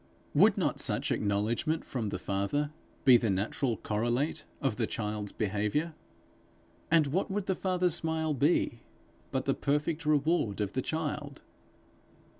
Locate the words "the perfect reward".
9.45-10.59